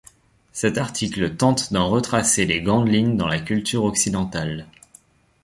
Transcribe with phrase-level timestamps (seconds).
[0.51, 4.65] Cet article tente d'en retracer les grandes lignes dans la culture occidentale.